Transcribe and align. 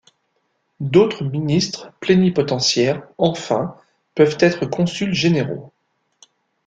D'autres 0.79 1.23
ministres 1.23 1.91
plénipotentiaires, 1.99 3.07
enfin, 3.19 3.77
peuvent 4.15 4.37
être 4.39 4.65
consuls 4.65 5.13
généraux. 5.13 5.71